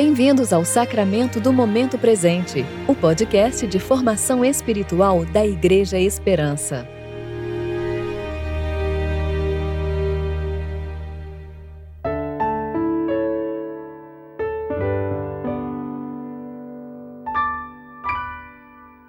Bem-vindos 0.00 0.52
ao 0.52 0.64
Sacramento 0.64 1.40
do 1.40 1.52
Momento 1.52 1.98
Presente, 1.98 2.64
o 2.86 2.94
podcast 2.94 3.66
de 3.66 3.80
formação 3.80 4.44
espiritual 4.44 5.24
da 5.24 5.44
Igreja 5.44 5.98
Esperança. 5.98 6.86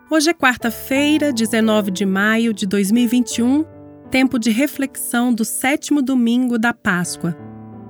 Hoje 0.10 0.32
é 0.32 0.34
quarta-feira, 0.34 1.32
19 1.32 1.92
de 1.92 2.04
maio 2.04 2.52
de 2.52 2.66
2021, 2.66 3.64
tempo 4.10 4.40
de 4.40 4.50
reflexão 4.50 5.32
do 5.32 5.46
sétimo 5.46 6.02
domingo 6.02 6.58
da 6.58 6.74
Páscoa. 6.74 7.38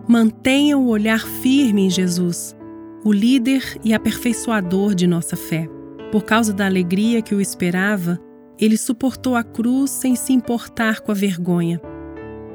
Mantenha 0.06 0.78
o 0.78 0.90
olhar 0.90 1.26
firme 1.26 1.86
em 1.86 1.90
Jesus 1.90 2.59
o 3.04 3.12
líder 3.12 3.80
e 3.84 3.94
aperfeiçoador 3.94 4.94
de 4.94 5.08
nossa 5.08 5.36
fé. 5.36 5.68
Por 6.12 6.24
causa 6.24 6.54
da 6.54 6.66
alegria 6.66 7.22
que 7.22 7.36
o 7.36 7.42
esperava, 7.42 8.20
ele 8.60 8.78
suportou 8.78 9.36
a 9.36 9.44
cruz 9.44 9.92
sem 9.92 10.16
se 10.16 10.34
importar 10.34 11.02
com 11.02 11.12
a 11.12 11.16
vergonha. 11.16 11.80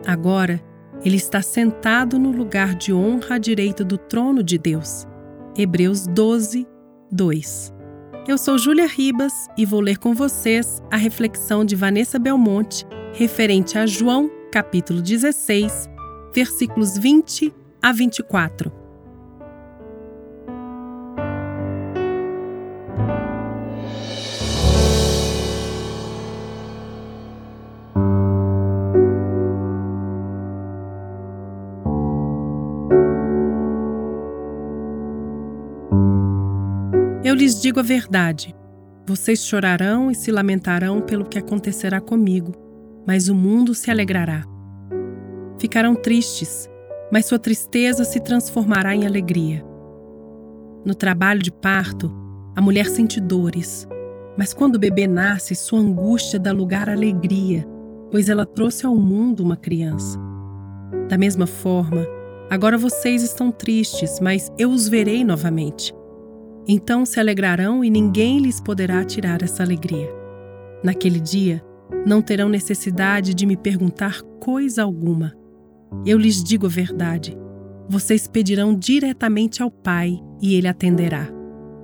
Agora, 0.07 0.63
ele 1.05 1.17
está 1.17 1.41
sentado 1.41 2.19
no 2.19 2.31
lugar 2.31 2.75
de 2.75 2.93
honra 2.93 3.37
à 3.37 3.39
direita 3.39 3.85
do 3.85 3.97
trono 3.97 4.43
de 4.43 4.59
Deus. 4.59 5.07
Hebreus 5.57 6.07
12, 6.07 6.67
2. 7.11 7.73
Eu 8.27 8.39
sou 8.39 8.59
Júlia 8.59 8.87
Ribas 8.87 9.33
e 9.57 9.65
vou 9.65 9.81
ler 9.81 9.99
com 9.99 10.15
vocês 10.15 10.83
a 10.91 10.97
reflexão 10.97 11.65
de 11.65 11.77
Vanessa 11.77 12.19
Belmonte 12.19 12.87
referente 13.13 13.79
a 13.79 13.87
João, 13.87 14.31
capítulo 14.51 15.01
16, 15.01 15.89
versículos 16.35 16.99
20 16.99 17.53
a 17.81 17.93
24. 17.93 18.84
Eu 37.25 37.35
lhes 37.35 37.59
digo 37.59 37.81
a 37.81 37.83
verdade. 37.83 38.55
Vocês 39.07 39.47
chorarão 39.47 40.11
e 40.11 40.15
se 40.15 40.31
lamentarão 40.31 41.01
pelo 41.01 41.25
que 41.25 41.39
acontecerá 41.39 41.99
comigo, 41.99 42.53
mas 43.07 43.31
o 43.31 43.35
mundo 43.35 43.75
se 43.75 43.91
alegrará. 43.91 44.45
Ficarão 45.59 45.95
tristes, 45.95 46.69
mas 47.11 47.25
sua 47.25 47.39
tristeza 47.39 48.05
se 48.05 48.21
transformará 48.21 48.95
em 48.95 49.07
alegria. 49.07 49.65
No 50.85 50.95
trabalho 50.95 51.43
de 51.43 51.51
parto, 51.51 52.13
a 52.55 52.61
mulher 52.61 52.89
sente 52.91 53.19
dores, 53.23 53.89
mas 54.37 54.53
quando 54.53 54.77
o 54.77 54.79
bebê 54.79 55.07
nasce, 55.07 55.55
sua 55.55 55.79
angústia 55.79 56.39
dá 56.39 56.53
lugar 56.53 56.91
à 56.91 56.93
alegria, 56.93 57.67
pois 58.11 58.29
ela 58.29 58.45
trouxe 58.45 58.85
ao 58.85 58.97
mundo 58.97 59.43
uma 59.43 59.57
criança. 59.57 60.19
Da 61.09 61.17
mesma 61.17 61.47
forma, 61.47 62.07
agora 62.51 62.77
vocês 62.77 63.23
estão 63.23 63.51
tristes, 63.51 64.21
mas 64.21 64.53
eu 64.59 64.69
os 64.69 64.87
verei 64.89 65.25
novamente 65.25 65.95
então 66.67 67.05
se 67.05 67.21
alegrarão 67.21 67.85
e 67.85 67.91
ninguém 67.91 68.39
lhes 68.39 68.61
poderá 68.61 69.05
tirar 69.05 69.43
essa 69.43 69.63
alegria. 69.63 70.09
Naquele 70.83 71.21
dia, 71.21 71.63
não 72.07 72.23
terão 72.23 72.49
necessidade 72.49 73.35
de 73.35 73.47
me 73.47 73.57
perguntar 73.57 74.23
coisa 74.41 74.83
alguma. 74.83 75.35
Eu 76.05 76.19
lhes 76.19 76.43
digo 76.43 76.67
a 76.67 76.71
verdade. 76.71 77.37
Vocês 77.89 78.27
pedirão 78.27 78.75
diretamente 78.75 79.63
ao 79.63 79.71
Pai 79.71 80.19
e 80.41 80.55
ele 80.55 80.69
atenderá, 80.69 81.29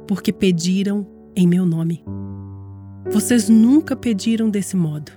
porque 0.06 0.32
pediram 0.32 1.06
em 1.36 1.46
meu 1.46 1.66
nome. 1.66 2.02
Vocês 3.10 3.48
nunca 3.48 3.94
pediram 3.94 4.48
desse 4.48 4.76
modo. 4.76 5.12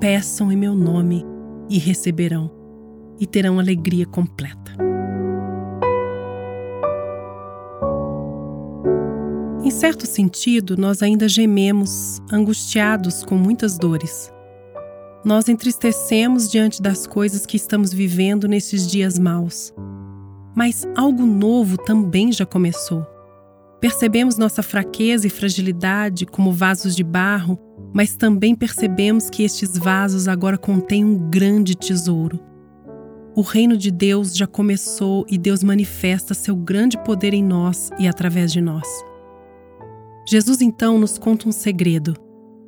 Peçam 0.00 0.52
em 0.52 0.56
meu 0.56 0.74
nome 0.74 1.24
e 1.70 1.78
receberão, 1.78 2.50
e 3.18 3.26
terão 3.26 3.58
alegria 3.58 4.04
completa. 4.04 4.91
Certo 9.72 10.06
sentido, 10.06 10.76
nós 10.76 11.02
ainda 11.02 11.28
gememos, 11.28 12.20
angustiados 12.30 13.24
com 13.24 13.34
muitas 13.36 13.78
dores. 13.78 14.30
Nós 15.24 15.48
entristecemos 15.48 16.50
diante 16.50 16.82
das 16.82 17.06
coisas 17.06 17.46
que 17.46 17.56
estamos 17.56 17.92
vivendo 17.92 18.46
nesses 18.46 18.86
dias 18.86 19.18
maus. 19.18 19.72
Mas 20.54 20.86
algo 20.94 21.24
novo 21.24 21.78
também 21.78 22.30
já 22.30 22.44
começou. 22.44 23.06
Percebemos 23.80 24.36
nossa 24.36 24.62
fraqueza 24.62 25.26
e 25.26 25.30
fragilidade 25.30 26.26
como 26.26 26.52
vasos 26.52 26.94
de 26.94 27.02
barro, 27.02 27.58
mas 27.92 28.14
também 28.14 28.54
percebemos 28.54 29.30
que 29.30 29.42
estes 29.42 29.76
vasos 29.76 30.28
agora 30.28 30.58
contêm 30.58 31.04
um 31.04 31.30
grande 31.30 31.74
tesouro. 31.74 32.38
O 33.34 33.40
reino 33.40 33.76
de 33.76 33.90
Deus 33.90 34.36
já 34.36 34.46
começou 34.46 35.24
e 35.28 35.38
Deus 35.38 35.64
manifesta 35.64 36.34
seu 36.34 36.54
grande 36.54 36.98
poder 37.02 37.32
em 37.32 37.42
nós 37.42 37.90
e 37.98 38.06
através 38.06 38.52
de 38.52 38.60
nós. 38.60 38.86
Jesus 40.24 40.60
então 40.60 40.98
nos 40.98 41.18
conta 41.18 41.48
um 41.48 41.52
segredo 41.52 42.14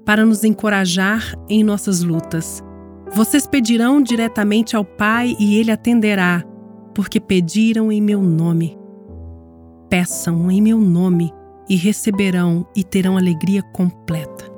para 0.04 0.25
nos 0.25 0.44
encorajar 0.44 1.34
em 1.48 1.62
nossas 1.62 2.03
lutas. 2.03 2.62
Vocês 3.12 3.47
pedirão 3.47 4.03
diretamente 4.03 4.75
ao 4.76 4.84
Pai 4.84 5.37
e 5.38 5.56
ele 5.56 5.70
atenderá, 5.70 6.42
porque 6.94 7.20
pediram 7.20 7.92
em 7.92 8.00
meu 8.00 8.20
nome. 8.20 8.76
Peçam 9.88 10.50
em 10.50 10.60
meu 10.60 10.78
nome 10.78 11.32
e 11.69 11.76
receberão 11.76 12.66
e 12.75 12.82
terão 12.82 13.16
alegria 13.16 13.62
completa. 13.62 14.53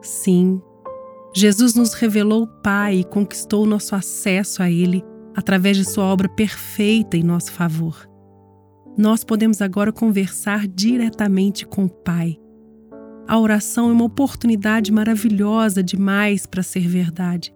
Sim, 0.00 0.60
Jesus 1.34 1.74
nos 1.74 1.94
revelou 1.94 2.44
o 2.44 2.62
Pai 2.62 3.00
e 3.00 3.04
conquistou 3.04 3.66
nosso 3.66 3.94
acesso 3.94 4.62
a 4.62 4.70
Ele 4.70 5.04
através 5.36 5.76
de 5.76 5.84
Sua 5.84 6.04
obra 6.04 6.28
perfeita 6.28 7.16
em 7.16 7.22
nosso 7.22 7.52
favor 7.52 8.13
nós 8.96 9.24
podemos 9.24 9.60
agora 9.60 9.92
conversar 9.92 10.68
diretamente 10.68 11.66
com 11.66 11.84
o 11.84 11.88
Pai. 11.88 12.38
A 13.26 13.38
oração 13.38 13.88
é 13.88 13.92
uma 13.92 14.04
oportunidade 14.04 14.92
maravilhosa 14.92 15.82
demais 15.82 16.46
para 16.46 16.62
ser 16.62 16.86
verdade. 16.86 17.52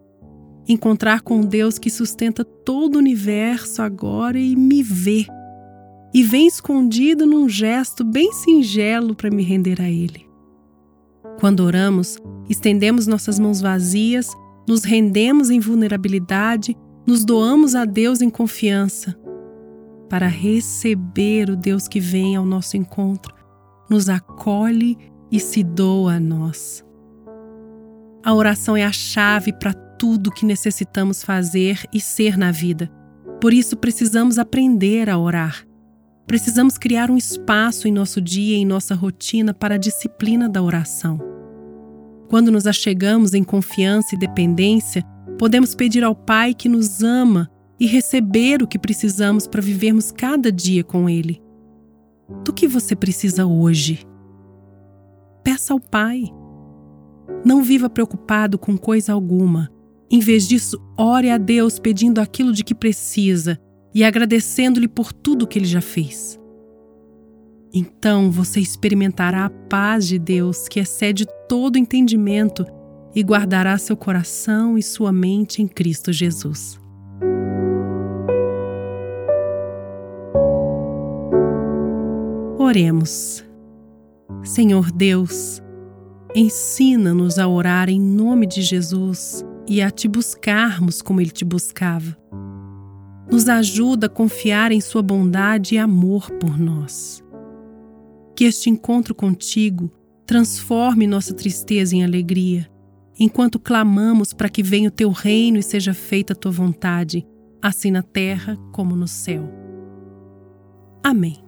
Encontrar 0.66 1.21
com 1.21 1.41
Deus 1.41 1.78
que 1.78 1.91
sustenta 1.91 2.44
todo 2.44 2.97
o 2.97 2.99
universo 2.99 3.82
agora 3.82 4.38
e 4.38 4.56
me 4.56 4.82
vê. 4.82 5.26
E 6.12 6.22
vem 6.22 6.47
escondido 6.47 7.26
num 7.26 7.49
gesto 7.49 8.05
bem 8.05 8.32
singelo 8.32 9.15
para 9.15 9.31
me 9.31 9.43
render 9.43 9.81
a 9.81 9.88
Ele. 9.88 10.26
Quando 11.38 11.60
oramos, 11.60 12.19
estendemos 12.49 13.06
nossas 13.06 13.38
mãos 13.38 13.60
vazias, 13.60 14.28
nos 14.66 14.84
rendemos 14.84 15.50
em 15.50 15.60
vulnerabilidade, 15.60 16.76
nos 17.06 17.25
doamos 17.25 17.75
a 17.75 17.84
Deus 17.84 18.20
em 18.20 18.28
confiança 18.28 19.16
para 20.09 20.27
receber 20.27 21.51
o 21.51 21.57
Deus 21.57 21.87
que 21.87 22.01
vem 22.01 22.37
ao 22.37 22.45
nosso 22.45 22.77
encontro, 22.77 23.35
nos 23.89 24.09
acolhe 24.09 24.97
e 25.31 25.39
se 25.39 25.63
doa 25.63 26.15
a 26.15 26.21
nós. 26.21 26.85
A 28.25 28.35
oração 28.35 28.77
é 28.77 28.85
a 28.85 28.93
chave 28.93 29.53
para 29.53 29.73
tudo 29.73 30.31
que 30.31 30.45
necessitamos 30.45 31.23
fazer 31.23 31.83
e 31.93 32.01
ser 32.01 32.37
na 32.37 32.51
vida. 32.51 32.91
Por 33.41 33.53
isso 33.53 33.77
precisamos 33.77 34.39
aprender 34.39 35.09
a 35.09 35.19
orar. 35.19 35.65
Precisamos 36.27 36.77
criar 36.77 37.11
um 37.11 37.17
espaço 37.17 37.89
em 37.89 37.93
nosso 37.93 38.21
dia 38.21 38.57
e 38.57 38.61
em 38.61 38.67
nossa 38.67 38.95
rotina 38.95 39.55
para 39.55 39.77
a 39.77 39.79
disciplina 39.79 40.49
da 40.49 40.63
oração. 40.63 41.19
Quando 42.29 42.51
nos 42.51 42.67
achegamos 42.67 43.33
em 43.33 43.43
confiança 43.43 44.15
e 44.15 44.19
dependência, 44.19 45.03
podemos 45.39 45.75
pedir 45.75 46.05
ao 46.05 46.15
Pai 46.15 46.53
que 46.53 46.69
nos 46.69 47.03
ama 47.03 47.51
e 47.78 47.87
receber 47.87 48.62
o 48.62 48.66
que 48.66 48.78
precisamos 48.78 49.47
para 49.47 49.62
vivermos 49.62 50.11
cada 50.11 50.50
dia 50.50 50.82
com 50.82 51.08
Ele. 51.08 51.41
Do 52.44 52.53
que 52.53 52.67
você 52.67 52.94
precisa 52.94 53.47
hoje? 53.47 54.06
Peça 55.43 55.73
ao 55.73 55.81
Pai. 55.81 56.25
Não 57.44 57.62
viva 57.62 57.88
preocupado 57.88 58.58
com 58.58 58.76
coisa 58.76 59.12
alguma. 59.12 59.70
Em 60.11 60.20
vez 60.20 60.49
disso, 60.49 60.81
ore 60.97 61.31
a 61.31 61.38
Deus 61.38 61.79
pedindo 61.79 62.20
aquilo 62.20 62.53
de 62.53 62.64
que 62.64 62.75
precisa 62.75 63.58
e 63.94 64.05
agradecendo-lhe 64.05 64.88
por 64.88 65.12
tudo 65.12 65.47
que 65.47 65.58
ele 65.58 65.67
já 65.67 65.81
fez. 65.81 66.38
Então 67.73 68.31
você 68.31 68.61
experimentará 68.61 69.44
a 69.44 69.50
paz 69.50 70.08
de 70.08 70.19
Deus 70.19 70.69
que 70.69 70.81
excede 70.81 71.26
todo 71.49 71.79
entendimento 71.79 72.67
e 73.14 73.23
guardará 73.23 73.76
seu 73.79 73.97
coração 73.97 74.79
e 74.79 74.82
sua 74.82 75.12
mente 75.12 75.62
em 75.62 75.69
Cristo 75.69 76.12
Jesus. 76.12 76.81
Oremos. 82.69 83.43
Senhor 84.44 84.93
Deus, 84.93 85.62
ensina-nos 86.37 87.38
a 87.38 87.49
orar 87.49 87.88
em 87.88 87.99
nome 87.99 88.47
de 88.47 88.61
Jesus 88.61 89.43
e 89.67 89.81
a 89.81 89.91
te 89.91 90.06
buscarmos 90.06 91.00
como 91.00 91.19
ele 91.19 91.31
te 91.31 91.47
buscava. 91.47 92.15
nos 93.32 93.49
ajuda 93.49 94.06
a 94.06 94.11
confiar 94.11 94.70
em 94.70 94.82
Sua 94.82 95.00
bondade 95.00 95.76
e 95.76 95.79
amor 95.79 96.31
por 96.32 96.59
nós. 96.59 97.25
Que 98.37 98.44
este 98.44 98.69
encontro 98.69 99.15
contigo 99.15 99.91
transforme 100.26 101.06
nossa 101.06 101.32
tristeza 101.32 101.97
em 101.97 102.05
alegria, 102.05 102.70
enquanto 103.19 103.59
clamamos 103.59 104.35
para 104.35 104.50
que 104.50 104.62
venha 104.62 104.91
o 104.91 104.93
Teu 104.93 105.11
reino 105.11 105.56
e 105.56 105.62
seja 105.62 105.94
feita 105.94 106.35
a 106.35 106.37
Tua 106.37 106.53
vontade, 106.53 107.26
assim 107.62 107.91
na 107.91 108.03
terra 108.03 108.59
como 108.73 108.94
no 108.94 109.09
céu. 109.09 109.49
Amém. 111.03 111.48